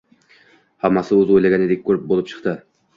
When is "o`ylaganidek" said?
1.37-1.87